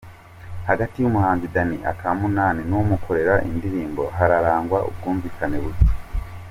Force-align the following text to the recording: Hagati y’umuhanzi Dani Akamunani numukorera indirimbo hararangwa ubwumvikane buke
Hagati 0.69 0.95
y’umuhanzi 0.99 1.45
Dani 1.53 1.77
Akamunani 1.91 2.61
numukorera 2.69 3.35
indirimbo 3.49 4.03
hararangwa 4.17 4.77
ubwumvikane 4.89 5.57
buke 5.63 5.85